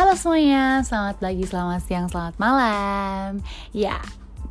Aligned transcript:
Halo 0.00 0.16
semuanya, 0.16 0.80
selamat 0.80 1.20
pagi, 1.20 1.44
selamat 1.44 1.80
siang, 1.84 2.08
selamat 2.08 2.40
malam. 2.40 3.44
Ya, 3.68 4.00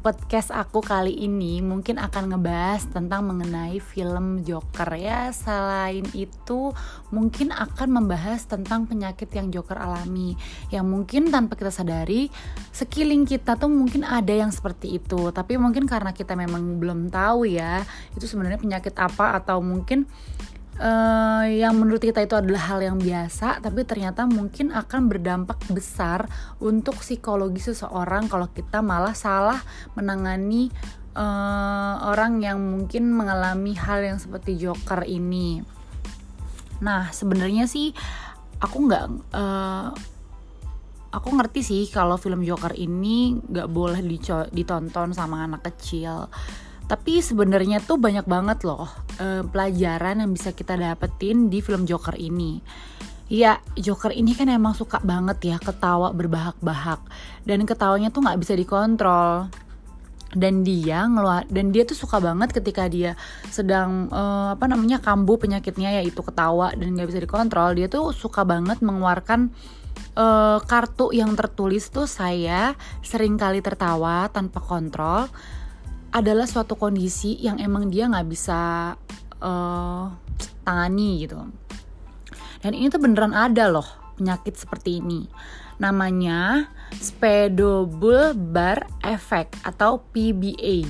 podcast 0.05 0.53
aku 0.53 0.77
kali 0.77 1.25
ini 1.25 1.57
mungkin 1.65 1.97
akan 1.97 2.29
ngebahas 2.29 2.85
tentang 2.93 3.25
mengenai 3.25 3.81
film 3.81 4.45
Joker 4.45 4.93
ya. 4.93 5.33
Selain 5.33 6.05
itu 6.13 6.69
mungkin 7.09 7.49
akan 7.49 7.89
membahas 7.89 8.45
tentang 8.45 8.85
penyakit 8.85 9.25
yang 9.33 9.49
Joker 9.49 9.81
alami. 9.81 10.37
Yang 10.69 10.85
mungkin 10.85 11.33
tanpa 11.33 11.57
kita 11.57 11.73
sadari 11.73 12.29
sekeliling 12.69 13.25
kita 13.25 13.57
tuh 13.57 13.73
mungkin 13.73 14.05
ada 14.05 14.29
yang 14.29 14.53
seperti 14.53 15.01
itu. 15.01 15.33
Tapi 15.33 15.57
mungkin 15.57 15.89
karena 15.89 16.13
kita 16.13 16.37
memang 16.37 16.77
belum 16.77 17.09
tahu 17.09 17.49
ya 17.49 17.81
Itu 18.13 18.29
sebenarnya 18.29 18.61
penyakit 18.61 18.93
apa 19.01 19.41
atau 19.41 19.65
mungkin 19.65 20.05
uh, 20.79 21.45
yang 21.45 21.75
menurut 21.75 22.01
kita 22.01 22.23
itu 22.23 22.33
adalah 22.33 22.71
hal 22.71 22.79
yang 22.79 22.97
biasa, 22.97 23.59
tapi 23.59 23.83
ternyata 23.83 24.25
mungkin 24.25 24.71
akan 24.71 25.11
berdampak 25.11 25.59
besar 25.69 26.25
untuk 26.63 27.03
psikologi 27.03 27.61
seseorang 27.61 28.31
kalau 28.31 28.47
kita 28.49 28.79
malah 28.79 29.13
salah 29.13 29.59
menangani 29.93 30.71
uh, 31.13 32.09
orang 32.09 32.39
yang 32.41 32.57
mungkin 32.57 33.11
mengalami 33.11 33.75
hal 33.75 34.01
yang 34.01 34.17
seperti 34.17 34.55
Joker 34.55 35.03
ini. 35.05 35.61
Nah, 36.79 37.11
sebenarnya 37.11 37.67
sih 37.67 37.91
aku 38.63 38.77
nggak 38.87 39.05
uh, 39.35 39.91
aku 41.09 41.29
ngerti 41.35 41.61
sih 41.65 41.83
kalau 41.91 42.15
film 42.15 42.45
Joker 42.45 42.71
ini 42.77 43.35
nggak 43.35 43.67
boleh 43.67 43.99
ditonton 44.53 45.11
sama 45.11 45.43
anak 45.43 45.65
kecil 45.73 46.29
tapi 46.89 47.21
sebenarnya 47.21 47.85
tuh 47.85 48.01
banyak 48.01 48.25
banget 48.25 48.65
loh 48.65 48.89
uh, 49.21 49.45
pelajaran 49.45 50.25
yang 50.25 50.33
bisa 50.33 50.57
kita 50.57 50.73
dapetin 50.73 51.53
di 51.53 51.61
film 51.61 51.85
Joker 51.85 52.17
ini. 52.17 52.57
Ya, 53.29 53.61
Joker 53.77 54.09
ini 54.09 54.33
kan 54.33 54.49
emang 54.49 54.73
suka 54.73 54.97
banget 55.05 55.53
ya 55.53 55.57
ketawa 55.61 56.09
berbahak-bahak. 56.17 56.97
Dan 57.45 57.69
ketawanya 57.69 58.09
tuh 58.09 58.25
nggak 58.25 58.41
bisa 58.41 58.57
dikontrol. 58.57 59.53
Dan 60.33 60.65
dia 60.65 61.05
ngeluar 61.05 61.45
dan 61.49 61.69
dia 61.69 61.85
tuh 61.85 61.97
suka 61.97 62.17
banget 62.21 62.53
ketika 62.53 62.89
dia 62.89 63.13
sedang 63.53 64.09
uh, 64.09 64.53
apa 64.53 64.65
namanya 64.69 65.01
kambuh 65.01 65.41
penyakitnya 65.41 66.01
yaitu 66.01 66.21
ketawa 66.25 66.73
dan 66.73 66.97
nggak 66.97 67.05
bisa 67.05 67.21
dikontrol. 67.21 67.77
Dia 67.77 67.85
tuh 67.85 68.17
suka 68.17 68.41
banget 68.41 68.81
mengeluarkan 68.81 69.53
uh, 70.17 70.57
kartu 70.65 71.13
yang 71.13 71.37
tertulis 71.37 71.93
tuh 71.93 72.09
saya 72.09 72.73
sering 73.05 73.37
kali 73.37 73.61
tertawa 73.61 74.25
tanpa 74.33 74.57
kontrol 74.57 75.29
adalah 76.09 76.49
suatu 76.49 76.73
kondisi 76.73 77.37
yang 77.37 77.61
emang 77.61 77.93
dia 77.93 78.09
nggak 78.09 78.27
bisa 78.29 78.93
uh, 79.41 80.05
tangani 80.65 81.25
gitu. 81.25 81.39
Dan 82.59 82.75
ini 82.75 82.91
tuh 82.91 82.99
beneran 82.99 83.31
ada 83.31 83.71
loh 83.71 83.87
penyakit 84.19 84.57
seperti 84.57 84.99
ini. 84.99 85.29
Namanya 85.79 86.67
Spedobulbar 86.91 88.83
Effect 89.05 89.63
atau 89.63 90.03
PBA. 90.11 90.83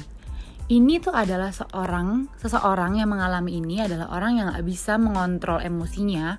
Ini 0.69 0.93
tuh 1.01 1.13
adalah 1.13 1.49
seorang 1.49 2.29
seseorang 2.37 3.01
yang 3.01 3.09
mengalami 3.09 3.57
ini 3.57 3.81
adalah 3.81 4.13
orang 4.13 4.37
yang 4.37 4.45
nggak 4.53 4.65
bisa 4.65 4.97
mengontrol 4.97 5.61
emosinya. 5.61 6.37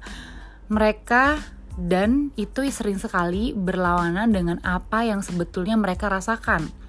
Mereka 0.70 1.38
dan 1.78 2.34
itu 2.34 2.66
sering 2.70 2.98
sekali 2.98 3.54
berlawanan 3.54 4.30
dengan 4.30 4.58
apa 4.62 5.06
yang 5.06 5.22
sebetulnya 5.22 5.78
mereka 5.78 6.10
rasakan 6.10 6.79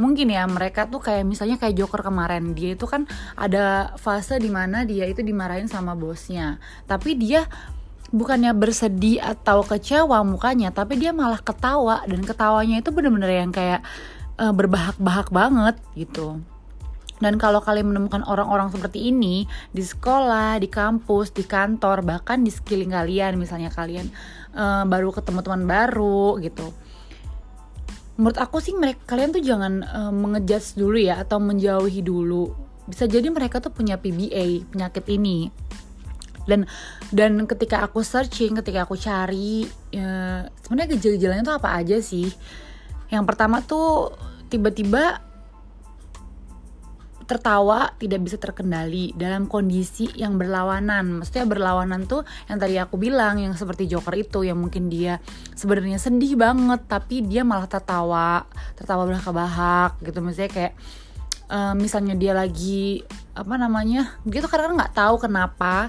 mungkin 0.00 0.32
ya 0.32 0.48
mereka 0.48 0.88
tuh 0.88 1.04
kayak 1.04 1.28
misalnya 1.28 1.60
kayak 1.60 1.76
Joker 1.76 2.00
kemarin 2.00 2.56
dia 2.56 2.72
itu 2.72 2.88
kan 2.88 3.04
ada 3.36 3.92
fase 4.00 4.40
di 4.40 4.48
mana 4.48 4.88
dia 4.88 5.04
itu 5.04 5.20
dimarahin 5.20 5.68
sama 5.68 5.92
bosnya. 5.92 6.56
Tapi 6.88 7.20
dia 7.20 7.44
bukannya 8.10 8.56
bersedih 8.56 9.20
atau 9.20 9.62
kecewa 9.62 10.24
mukanya 10.24 10.72
tapi 10.72 10.96
dia 10.96 11.12
malah 11.12 11.44
ketawa. 11.44 12.00
Dan 12.08 12.24
ketawanya 12.24 12.80
itu 12.80 12.88
bener-bener 12.88 13.44
yang 13.44 13.52
kayak 13.52 13.84
uh, 14.40 14.56
berbahak-bahak 14.56 15.28
banget 15.28 15.76
gitu. 15.92 16.40
Dan 17.20 17.36
kalau 17.36 17.60
kalian 17.60 17.92
menemukan 17.92 18.24
orang-orang 18.24 18.72
seperti 18.72 19.12
ini 19.12 19.44
di 19.76 19.84
sekolah, 19.84 20.56
di 20.56 20.72
kampus, 20.72 21.36
di 21.36 21.44
kantor, 21.44 22.00
bahkan 22.00 22.40
di 22.40 22.48
sekeliling 22.48 22.96
kalian, 22.96 23.36
misalnya 23.36 23.68
kalian 23.68 24.08
uh, 24.56 24.88
baru 24.88 25.12
ketemu 25.12 25.44
teman 25.44 25.68
baru 25.68 26.40
gitu, 26.40 26.72
menurut 28.20 28.36
aku 28.36 28.60
sih 28.60 28.76
mereka 28.76 29.16
kalian 29.16 29.32
tuh 29.32 29.40
jangan 29.40 29.80
uh, 29.80 30.12
mengejudge 30.12 30.76
dulu 30.76 31.00
ya 31.00 31.24
atau 31.24 31.40
menjauhi 31.40 32.04
dulu. 32.04 32.52
Bisa 32.84 33.08
jadi 33.08 33.32
mereka 33.32 33.64
tuh 33.64 33.72
punya 33.72 33.96
PBA 33.96 34.68
penyakit 34.68 35.08
ini. 35.08 35.48
Dan 36.44 36.68
dan 37.08 37.48
ketika 37.48 37.80
aku 37.80 38.04
searching 38.04 38.60
ketika 38.60 38.84
aku 38.84 39.00
cari 39.00 39.64
ya, 39.88 40.44
sebenarnya 40.60 41.00
gejala-gejalanya 41.00 41.44
tuh 41.48 41.56
apa 41.56 41.80
aja 41.80 41.96
sih? 42.04 42.28
Yang 43.08 43.24
pertama 43.24 43.64
tuh 43.64 44.12
tiba-tiba 44.52 45.24
tertawa 47.30 47.94
tidak 47.94 48.26
bisa 48.26 48.42
terkendali 48.42 49.14
dalam 49.14 49.46
kondisi 49.46 50.10
yang 50.18 50.34
berlawanan. 50.34 51.22
Maksudnya 51.22 51.46
berlawanan 51.46 52.10
tuh 52.10 52.26
yang 52.50 52.58
tadi 52.58 52.74
aku 52.74 52.98
bilang 52.98 53.38
yang 53.38 53.54
seperti 53.54 53.86
Joker 53.86 54.18
itu 54.18 54.42
yang 54.42 54.58
mungkin 54.58 54.90
dia 54.90 55.22
sebenarnya 55.54 56.02
sedih 56.02 56.34
banget 56.34 56.90
tapi 56.90 57.22
dia 57.22 57.46
malah 57.46 57.70
tertawa, 57.70 58.42
tertawa 58.74 59.06
bahak-bahak 59.06 60.02
gitu. 60.02 60.18
Misalnya 60.18 60.50
kayak 60.50 60.74
uh, 61.46 61.78
misalnya 61.78 62.18
dia 62.18 62.34
lagi 62.34 63.06
apa 63.38 63.54
namanya, 63.54 64.18
dia 64.26 64.42
tuh 64.42 64.50
kadang 64.50 64.74
nggak 64.74 64.98
tahu 64.98 65.22
kenapa 65.22 65.86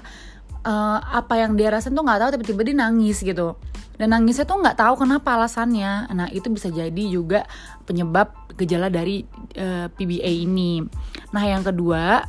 uh, 0.62 0.98
apa 1.02 1.42
yang 1.42 1.58
dia 1.58 1.74
rasain 1.74 1.90
tuh 1.90 2.06
nggak 2.06 2.20
tahu 2.22 2.30
tiba-tiba 2.38 2.62
dia 2.70 2.76
nangis 2.86 3.18
gitu 3.18 3.58
dan 4.00 4.16
nangisnya 4.16 4.48
tuh 4.48 4.60
nggak 4.60 4.78
tahu 4.78 5.04
kenapa 5.04 5.36
alasannya. 5.36 6.08
Nah 6.12 6.28
itu 6.32 6.48
bisa 6.48 6.72
jadi 6.72 7.04
juga 7.12 7.44
penyebab 7.84 8.32
gejala 8.56 8.88
dari 8.88 9.24
uh, 9.56 9.86
eh, 9.86 9.88
PBA 9.92 10.32
ini. 10.48 10.80
Nah 11.32 11.44
yang 11.44 11.62
kedua 11.64 12.24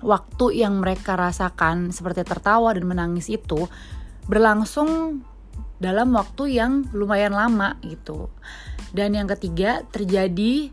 waktu 0.00 0.64
yang 0.64 0.80
mereka 0.80 1.18
rasakan 1.18 1.92
seperti 1.92 2.24
tertawa 2.24 2.72
dan 2.72 2.88
menangis 2.88 3.28
itu 3.28 3.68
berlangsung 4.24 5.20
dalam 5.80 6.12
waktu 6.12 6.60
yang 6.60 6.86
lumayan 6.92 7.34
lama 7.34 7.76
gitu. 7.84 8.30
Dan 8.92 9.16
yang 9.16 9.26
ketiga 9.26 9.82
terjadi 9.90 10.70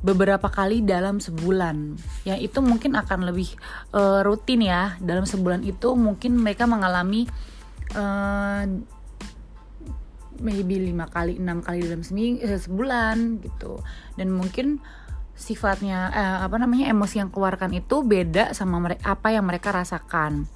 beberapa 0.00 0.46
kali 0.46 0.82
dalam 0.82 1.18
sebulan. 1.18 1.98
Ya 2.22 2.38
itu 2.38 2.62
mungkin 2.62 2.94
akan 2.94 3.28
lebih 3.28 3.54
uh, 3.94 4.22
rutin 4.22 4.62
ya. 4.62 4.94
Dalam 5.02 5.26
sebulan 5.26 5.66
itu 5.66 5.94
mungkin 5.98 6.38
mereka 6.38 6.64
mengalami 6.70 7.26
uh, 7.94 8.62
maybe 10.38 10.80
lima 10.80 11.06
kali 11.10 11.38
enam 11.38 11.60
kali 11.60 11.84
dalam 11.86 12.02
seming 12.02 12.42
eh, 12.42 12.58
sebulan 12.58 13.42
gitu. 13.42 13.82
Dan 14.14 14.34
mungkin 14.34 14.82
sifatnya 15.38 16.10
eh, 16.10 16.38
apa 16.42 16.56
namanya 16.58 16.90
emosi 16.90 17.22
yang 17.22 17.30
keluarkan 17.30 17.74
itu 17.74 18.02
beda 18.02 18.54
sama 18.54 18.82
mereka 18.82 19.14
apa 19.14 19.28
yang 19.34 19.44
mereka 19.46 19.74
rasakan. 19.74 20.46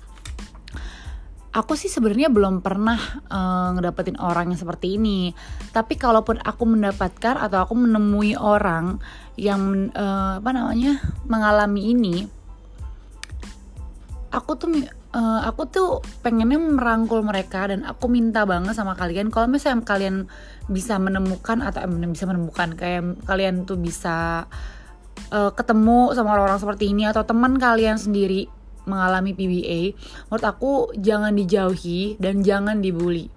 Aku 1.53 1.77
sih 1.77 1.93
sebenarnya 1.93 2.33
belum 2.33 2.65
pernah 2.65 2.97
uh, 3.29 3.77
ngedapetin 3.77 4.17
orang 4.17 4.49
yang 4.49 4.57
seperti 4.57 4.97
ini. 4.97 5.37
Tapi 5.69 6.01
kalaupun 6.01 6.41
aku 6.41 6.65
mendapatkan 6.65 7.37
atau 7.37 7.69
aku 7.69 7.77
menemui 7.77 8.33
orang 8.41 8.97
yang 9.37 9.93
uh, 9.93 10.41
apa 10.41 10.49
namanya 10.49 11.05
mengalami 11.29 11.93
ini 11.93 12.25
aku 14.33 14.57
tuh 14.57 14.73
uh, 15.13 15.41
aku 15.47 15.63
tuh 15.69 15.91
pengennya 16.25 16.59
merangkul 16.59 17.21
mereka 17.25 17.69
dan 17.69 17.85
aku 17.85 18.09
minta 18.09 18.45
banget 18.49 18.77
sama 18.77 18.97
kalian 18.97 19.29
kalau 19.29 19.49
misalnya 19.49 19.85
kalian 19.85 20.27
bisa 20.69 20.97
menemukan 20.97 21.61
atau 21.61 21.85
eh, 21.85 22.11
bisa 22.11 22.25
menemukan 22.29 22.75
kayak 22.75 23.23
kalian 23.29 23.65
tuh 23.69 23.77
bisa 23.79 24.49
uh, 25.33 25.51
ketemu 25.53 26.17
sama 26.17 26.37
orang-orang 26.37 26.61
seperti 26.61 26.93
ini 26.93 27.09
atau 27.09 27.23
teman 27.25 27.57
kalian 27.61 28.01
sendiri 28.01 28.49
mengalami 28.83 29.31
PBA, 29.31 29.95
menurut 30.27 30.47
aku 30.47 30.73
jangan 30.99 31.31
dijauhi 31.39 32.19
dan 32.19 32.43
jangan 32.43 32.83
dibully. 32.83 33.31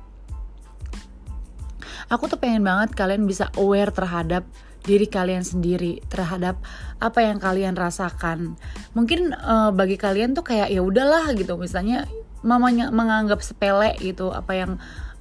Aku 2.10 2.30
tuh 2.30 2.38
pengen 2.38 2.66
banget 2.66 2.94
kalian 2.94 3.26
bisa 3.26 3.50
aware 3.58 3.90
terhadap 3.90 4.46
diri 4.86 5.10
kalian 5.10 5.42
sendiri 5.42 6.00
terhadap 6.08 6.62
apa 7.02 7.20
yang 7.26 7.42
kalian 7.42 7.74
rasakan. 7.74 8.56
Mungkin 8.94 9.34
uh, 9.34 9.74
bagi 9.74 9.98
kalian 9.98 10.38
tuh 10.38 10.46
kayak 10.46 10.70
ya 10.70 10.80
udahlah 10.86 11.34
gitu 11.34 11.58
misalnya 11.58 12.06
mamanya 12.46 12.94
menganggap 12.94 13.42
sepele 13.42 13.98
gitu 14.00 14.30
apa 14.30 14.54
yang 14.54 14.72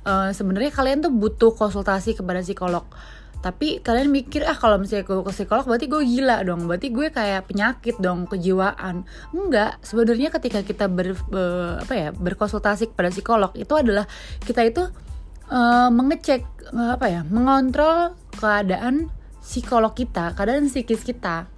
uh, 0.05 0.31
sebenarnya 0.31 0.71
kalian 0.71 1.01
tuh 1.01 1.11
butuh 1.11 1.57
konsultasi 1.57 2.15
kepada 2.15 2.45
psikolog. 2.45 2.85
Tapi 3.45 3.85
kalian 3.85 4.09
mikir 4.09 4.41
ah 4.49 4.57
kalau 4.57 4.81
misalnya 4.81 5.05
gue 5.05 5.21
ke 5.21 5.33
psikolog 5.37 5.69
berarti 5.69 5.85
gue 5.85 6.01
gila 6.01 6.41
dong, 6.49 6.65
berarti 6.65 6.89
gue 6.89 7.13
kayak 7.13 7.45
penyakit 7.45 8.01
dong, 8.01 8.25
kejiwaan. 8.25 9.05
Enggak, 9.37 9.85
sebenarnya 9.85 10.33
ketika 10.33 10.65
kita 10.65 10.89
ber, 10.89 11.13
apa 11.77 11.93
ya 11.93 12.09
berkonsultasi 12.17 12.97
kepada 12.97 13.13
psikolog 13.13 13.53
itu 13.53 13.69
adalah 13.77 14.09
kita 14.49 14.65
itu 14.65 14.89
uh, 15.53 15.93
mengecek 15.93 16.41
apa 16.73 17.05
ya, 17.05 17.21
mengontrol 17.29 18.17
keadaan 18.41 19.13
psikolog 19.45 19.93
kita, 19.93 20.33
keadaan 20.33 20.73
psikis 20.73 21.05
kita. 21.05 21.53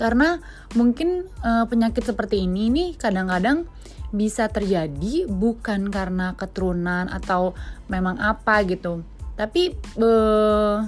karena 0.00 0.40
mungkin 0.72 1.28
uh, 1.44 1.68
penyakit 1.68 2.00
seperti 2.08 2.48
ini 2.48 2.72
nih 2.72 2.96
kadang-kadang 2.96 3.68
bisa 4.16 4.48
terjadi 4.48 5.28
bukan 5.28 5.92
karena 5.92 6.32
keturunan 6.40 7.04
atau 7.12 7.52
memang 7.92 8.16
apa 8.16 8.64
gitu 8.64 9.04
tapi 9.36 9.76
uh, 10.00 10.82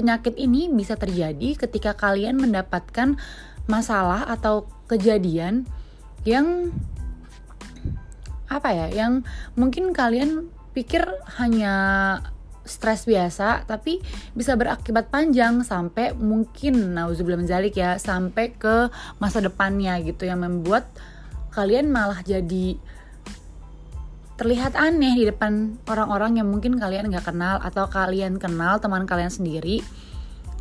penyakit 0.00 0.34
ini 0.40 0.72
bisa 0.72 0.98
terjadi 0.98 1.54
ketika 1.54 1.94
kalian 1.94 2.40
mendapatkan 2.40 3.20
masalah 3.70 4.26
atau 4.26 4.66
kejadian 4.90 5.64
yang 6.26 6.72
apa 8.50 8.70
ya 8.74 8.86
yang 8.92 9.24
mungkin 9.56 9.96
kalian 9.96 10.52
pikir 10.76 11.06
hanya 11.40 11.74
stres 12.64 13.04
biasa 13.04 13.68
tapi 13.68 14.00
bisa 14.32 14.56
berakibat 14.56 15.12
panjang 15.12 15.60
sampai 15.60 16.16
mungkin 16.16 16.96
nauzubillah 16.96 17.44
menjalik 17.44 17.76
ya 17.76 18.00
sampai 18.00 18.56
ke 18.56 18.88
masa 19.20 19.44
depannya 19.44 20.00
gitu 20.00 20.24
yang 20.24 20.40
membuat 20.40 20.88
kalian 21.52 21.92
malah 21.92 22.24
jadi 22.24 22.80
terlihat 24.34 24.74
aneh 24.74 25.14
di 25.14 25.24
depan 25.30 25.78
orang-orang 25.86 26.42
yang 26.42 26.50
mungkin 26.50 26.74
kalian 26.74 27.06
nggak 27.06 27.30
kenal 27.30 27.62
atau 27.62 27.86
kalian 27.86 28.42
kenal 28.42 28.82
teman 28.82 29.06
kalian 29.06 29.30
sendiri. 29.30 29.78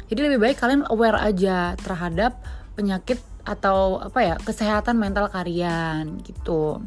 Jadi 0.06 0.19
lebih 0.29 0.45
baik 0.45 0.61
kalian 0.61 0.85
aware 0.94 1.17
aja 1.17 1.73
terhadap 1.81 2.38
penyakit 2.77 3.17
atau 3.44 3.97
apa 3.97 4.19
ya 4.21 4.35
kesehatan 4.38 5.01
mental 5.01 5.25
kalian 5.25 6.21
gitu. 6.21 6.85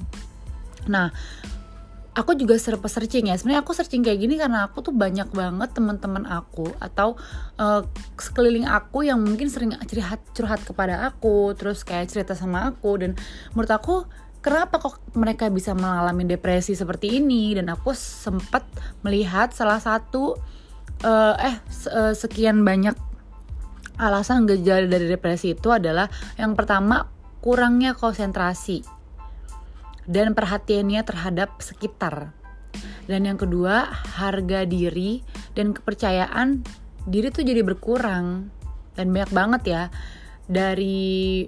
Nah 0.86 1.10
aku 2.16 2.32
juga 2.32 2.56
serba 2.56 2.88
searching 2.88 3.28
ya. 3.28 3.36
Sebenarnya 3.36 3.60
aku 3.60 3.76
searching 3.76 4.00
kayak 4.00 4.18
gini 4.24 4.40
karena 4.40 4.64
aku 4.64 4.80
tuh 4.80 4.96
banyak 4.96 5.28
banget 5.36 5.76
teman-teman 5.76 6.24
aku 6.24 6.72
atau 6.80 7.20
uh, 7.60 7.84
sekeliling 8.16 8.64
aku 8.64 9.04
yang 9.04 9.20
mungkin 9.20 9.52
sering 9.52 9.76
curhat 9.84 10.24
curhat 10.32 10.64
kepada 10.64 11.12
aku 11.12 11.52
terus 11.52 11.84
kayak 11.84 12.08
cerita 12.08 12.32
sama 12.32 12.72
aku. 12.72 13.04
Dan 13.04 13.20
menurut 13.52 13.68
aku 13.68 13.94
kenapa 14.40 14.80
kok 14.80 14.96
mereka 15.12 15.52
bisa 15.52 15.76
mengalami 15.76 16.24
depresi 16.24 16.72
seperti 16.72 17.20
ini? 17.20 17.52
Dan 17.52 17.68
aku 17.68 17.92
sempat 17.92 18.64
melihat 19.04 19.52
salah 19.52 19.78
satu 19.78 20.40
uh, 21.04 21.36
eh 21.36 21.60
sekian 22.16 22.64
banyak 22.64 22.96
alasan 24.00 24.48
gejala 24.48 24.88
dari 24.88 25.08
depresi 25.08 25.52
itu 25.52 25.68
adalah 25.68 26.08
yang 26.40 26.56
pertama 26.56 27.12
kurangnya 27.44 27.92
konsentrasi 27.96 28.95
dan 30.06 30.32
perhatiannya 30.32 31.02
terhadap 31.02 31.58
sekitar. 31.58 32.32
Dan 33.06 33.26
yang 33.26 33.38
kedua, 33.38 33.86
harga 34.18 34.66
diri 34.66 35.22
dan 35.54 35.70
kepercayaan 35.74 36.62
diri 37.06 37.30
tuh 37.30 37.46
jadi 37.46 37.62
berkurang. 37.62 38.50
Dan 38.96 39.12
banyak 39.12 39.32
banget 39.34 39.62
ya 39.66 39.82
dari 40.46 41.44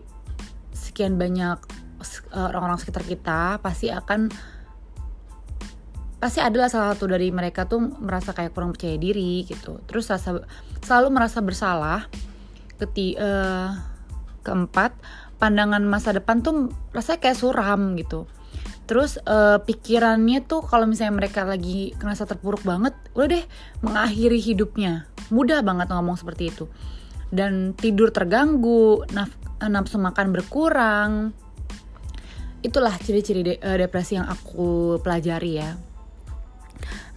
sekian 0.75 1.17
banyak 1.17 1.59
eh, 2.35 2.47
orang-orang 2.47 2.79
sekitar 2.79 3.03
kita 3.07 3.63
pasti 3.63 3.89
akan 3.89 4.31
pasti 6.19 6.43
adalah 6.43 6.67
salah 6.67 6.95
satu 6.95 7.07
dari 7.07 7.31
mereka 7.31 7.71
tuh 7.71 7.79
merasa 7.79 8.35
kayak 8.35 8.55
kurang 8.55 8.75
percaya 8.75 8.99
diri 8.99 9.47
gitu. 9.47 9.83
Terus 9.87 10.11
rasa 10.11 10.43
selalu 10.83 11.09
merasa 11.15 11.39
bersalah. 11.43 12.11
Keti 12.79 13.19
uh, 13.19 13.75
keempat, 14.47 14.95
pandangan 15.43 15.83
masa 15.83 16.15
depan 16.15 16.47
tuh 16.47 16.71
rasanya 16.95 17.19
kayak 17.27 17.39
suram 17.39 17.99
gitu 17.99 18.31
terus 18.89 19.21
uh, 19.29 19.61
pikirannya 19.61 20.49
tuh 20.49 20.65
kalau 20.65 20.89
misalnya 20.89 21.21
mereka 21.21 21.45
lagi 21.45 21.93
ngerasa 22.01 22.25
terpuruk 22.25 22.65
banget 22.65 22.97
udah 23.13 23.29
deh 23.29 23.45
mengakhiri 23.85 24.41
hidupnya. 24.41 25.05
Mudah 25.29 25.61
banget 25.61 25.93
ngomong 25.93 26.17
seperti 26.17 26.49
itu. 26.49 26.65
Dan 27.29 27.77
tidur 27.77 28.09
terganggu 28.09 29.05
naf 29.13 29.29
nafsu 29.61 30.01
makan 30.01 30.33
berkurang. 30.33 31.37
Itulah 32.65 32.97
ciri-ciri 32.97 33.45
de 33.45 33.55
uh, 33.61 33.77
depresi 33.77 34.17
yang 34.17 34.25
aku 34.25 34.97
pelajari 35.05 35.61
ya. 35.61 35.77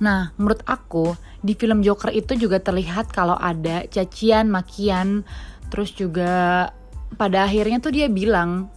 Nah 0.04 0.36
menurut 0.36 0.60
aku 0.68 1.16
di 1.40 1.56
film 1.56 1.80
Joker 1.88 2.12
itu 2.12 2.36
juga 2.36 2.60
terlihat 2.60 3.16
kalau 3.16 3.40
ada 3.40 3.88
cacian 3.88 4.52
makian. 4.52 5.24
Terus 5.72 5.96
juga 5.96 6.68
pada 7.16 7.48
akhirnya 7.48 7.80
tuh 7.80 7.96
dia 7.96 8.12
bilang 8.12 8.68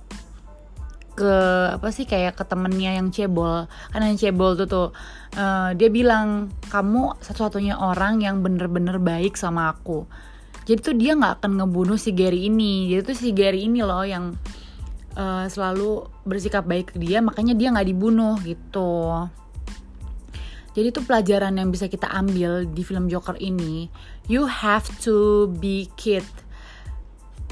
ke 1.15 1.35
apa 1.75 1.89
sih 1.95 2.05
kayak 2.05 2.35
ke 2.35 2.45
temennya 2.45 2.99
yang 2.99 3.09
cebol. 3.15 3.71
Karena 3.95 4.11
yang 4.11 4.19
cebol 4.19 4.59
tuh 4.59 4.67
tuh 4.67 4.89
uh, 5.39 5.71
dia 5.79 5.89
bilang 5.89 6.51
kamu 6.69 7.19
satu-satunya 7.23 7.79
orang 7.79 8.21
yang 8.21 8.43
bener-bener 8.43 8.99
baik 8.99 9.39
sama 9.39 9.71
aku. 9.71 10.05
Jadi 10.65 10.81
tuh 10.81 10.97
dia 10.99 11.15
nggak 11.15 11.41
akan 11.41 11.63
ngebunuh 11.63 11.97
si 11.97 12.11
Gary 12.13 12.51
ini. 12.51 12.91
Jadi 12.91 13.01
tuh 13.07 13.17
si 13.17 13.31
Gary 13.31 13.71
ini 13.71 13.81
loh 13.81 14.03
yang 14.03 14.35
uh, 15.15 15.47
selalu 15.47 16.05
bersikap 16.27 16.67
baik 16.67 16.95
ke 16.95 16.97
dia 16.99 17.23
makanya 17.23 17.55
dia 17.55 17.71
nggak 17.71 17.89
dibunuh 17.89 18.35
gitu. 18.43 19.25
Jadi 20.75 20.91
itu 20.91 21.01
pelajaran 21.07 21.55
yang 21.55 21.71
bisa 21.71 21.87
kita 21.87 22.11
ambil 22.11 22.67
di 22.67 22.83
film 22.83 23.07
Joker 23.07 23.39
ini 23.39 23.87
you 24.27 24.49
have 24.49 24.85
to 25.05 25.47
be 25.63 25.87
kid 25.95 26.25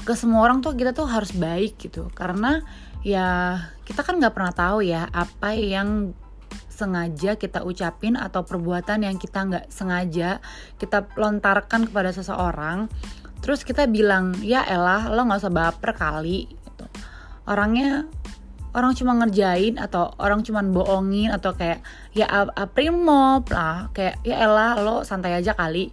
ke 0.03 0.13
semua 0.19 0.43
orang 0.43 0.59
tuh 0.59 0.75
kita 0.75 0.91
tuh 0.91 1.07
harus 1.07 1.31
baik 1.31 1.79
gitu. 1.79 2.11
Karena 2.11 2.59
ya 3.03 3.59
kita 3.87 4.03
kan 4.03 4.19
nggak 4.19 4.35
pernah 4.35 4.53
tahu 4.55 4.83
ya 4.83 5.07
apa 5.11 5.55
yang 5.55 6.15
sengaja 6.67 7.37
kita 7.37 7.61
ucapin 7.61 8.17
atau 8.17 8.43
perbuatan 8.43 9.05
yang 9.05 9.21
kita 9.21 9.45
nggak 9.45 9.65
sengaja 9.69 10.43
kita 10.77 11.07
lontarkan 11.15 11.87
kepada 11.87 12.11
seseorang. 12.11 12.91
Terus 13.39 13.63
kita 13.63 13.87
bilang 13.87 14.35
ya 14.43 14.63
elah 14.67 15.11
lo 15.11 15.23
nggak 15.23 15.41
usah 15.43 15.53
baper 15.53 15.91
kali 15.95 16.47
gitu. 16.47 16.85
orangnya 17.43 18.07
orang 18.73 18.95
cuma 18.95 19.13
ngerjain 19.19 19.75
atau 19.77 20.15
orang 20.17 20.41
cuma 20.41 20.63
bohongin 20.63 21.29
atau 21.29 21.53
kayak 21.53 21.83
ya 22.15 22.27
aprimo 22.55 23.43
lah. 23.51 23.91
Kayak 23.95 24.19
ya 24.25 24.35
elah 24.43 24.79
lo 24.79 25.07
santai 25.07 25.37
aja 25.37 25.53
kali 25.53 25.91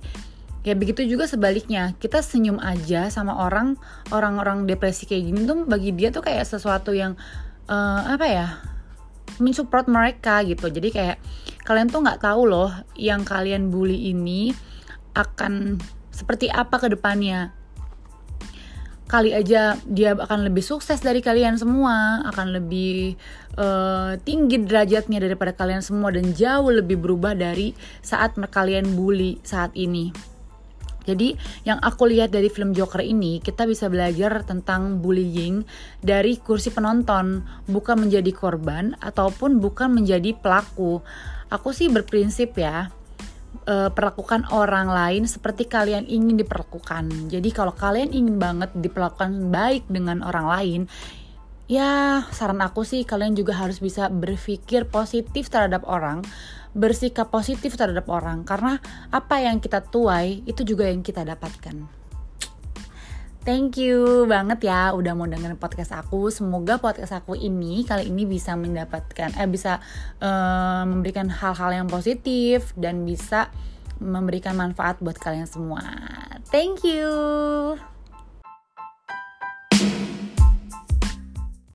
ya 0.61 0.77
begitu 0.77 1.05
juga 1.09 1.25
sebaliknya. 1.25 1.97
Kita 1.97 2.21
senyum 2.21 2.61
aja 2.61 3.09
sama 3.09 3.37
orang 3.37 3.81
orang-orang 4.13 4.69
depresi 4.69 5.09
kayak 5.09 5.25
gini 5.33 5.41
tuh 5.49 5.65
bagi 5.65 5.91
dia 5.97 6.13
tuh 6.13 6.25
kayak 6.25 6.45
sesuatu 6.45 6.93
yang 6.93 7.17
uh, 7.69 8.03
apa 8.11 8.27
ya 8.29 8.49
mensupport 9.41 9.89
mereka 9.89 10.45
gitu. 10.45 10.69
Jadi 10.69 10.89
kayak 10.93 11.17
kalian 11.65 11.89
tuh 11.89 12.05
nggak 12.05 12.21
tahu 12.21 12.51
loh 12.51 12.71
yang 12.99 13.25
kalian 13.25 13.73
bully 13.73 14.13
ini 14.13 14.53
akan 15.17 15.81
seperti 16.13 16.53
apa 16.53 16.77
ke 16.77 16.93
depannya. 16.93 17.57
Kali 19.11 19.35
aja 19.35 19.75
dia 19.91 20.15
akan 20.15 20.47
lebih 20.47 20.63
sukses 20.63 21.03
dari 21.03 21.19
kalian 21.19 21.59
semua, 21.59 22.23
akan 22.31 22.55
lebih 22.55 23.19
uh, 23.59 24.15
tinggi 24.23 24.63
derajatnya 24.63 25.19
daripada 25.19 25.51
kalian 25.51 25.83
semua 25.83 26.15
dan 26.15 26.31
jauh 26.31 26.71
lebih 26.71 26.95
berubah 27.03 27.35
dari 27.35 27.75
saat 28.07 28.39
kalian 28.39 28.95
bully 28.95 29.43
saat 29.43 29.75
ini. 29.75 30.15
Jadi 31.11 31.35
yang 31.67 31.83
aku 31.83 32.07
lihat 32.07 32.31
dari 32.31 32.47
film 32.47 32.71
Joker 32.71 33.03
ini 33.03 33.43
kita 33.43 33.67
bisa 33.67 33.91
belajar 33.91 34.47
tentang 34.47 35.03
bullying 35.03 35.67
dari 35.99 36.39
kursi 36.39 36.71
penonton, 36.71 37.43
bukan 37.67 38.07
menjadi 38.07 38.31
korban 38.31 38.95
ataupun 39.03 39.59
bukan 39.59 39.91
menjadi 39.91 40.39
pelaku. 40.39 41.03
Aku 41.51 41.75
sih 41.75 41.91
berprinsip 41.91 42.55
ya, 42.55 42.95
e, 43.67 43.91
perlakukan 43.91 44.47
orang 44.55 44.87
lain 44.87 45.27
seperti 45.27 45.67
kalian 45.67 46.07
ingin 46.07 46.39
diperlakukan. 46.39 47.31
Jadi 47.31 47.51
kalau 47.51 47.75
kalian 47.75 48.15
ingin 48.15 48.39
banget 48.39 48.71
diperlakukan 48.79 49.51
baik 49.51 49.91
dengan 49.91 50.23
orang 50.23 50.47
lain, 50.47 50.81
ya 51.71 52.23
saran 52.35 52.63
aku 52.63 52.83
sih 52.87 53.07
kalian 53.07 53.39
juga 53.39 53.55
harus 53.55 53.79
bisa 53.79 54.11
berpikir 54.11 54.87
positif 54.91 55.51
terhadap 55.51 55.87
orang 55.87 56.23
bersikap 56.73 57.29
positif 57.31 57.75
terhadap 57.75 58.07
orang 58.07 58.47
karena 58.47 58.79
apa 59.11 59.43
yang 59.43 59.59
kita 59.59 59.83
tuai 59.83 60.47
itu 60.47 60.63
juga 60.63 60.87
yang 60.87 61.03
kita 61.03 61.27
dapatkan. 61.27 62.01
Thank 63.41 63.81
you 63.81 64.29
banget 64.29 64.69
ya 64.69 64.93
udah 64.93 65.17
mau 65.17 65.25
dengerin 65.25 65.57
podcast 65.57 65.97
aku. 65.97 66.29
Semoga 66.29 66.77
podcast 66.77 67.17
aku 67.17 67.33
ini 67.33 67.89
kali 67.89 68.13
ini 68.13 68.29
bisa 68.29 68.53
mendapatkan 68.53 69.33
eh 69.33 69.49
bisa 69.49 69.81
uh, 70.21 70.85
memberikan 70.85 71.33
hal-hal 71.33 71.73
yang 71.73 71.89
positif 71.89 72.77
dan 72.77 73.09
bisa 73.09 73.49
memberikan 73.97 74.57
manfaat 74.57 75.01
buat 75.01 75.17
kalian 75.17 75.49
semua. 75.49 75.81
Thank 76.53 76.85
you. 76.85 77.90